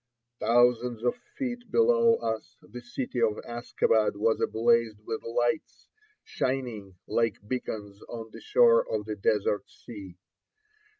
[0.39, 5.89] Thousands of feet below us the city of Askabad was ablaze with lights,
[6.23, 10.17] shining like beacons on the shore of the desert sea.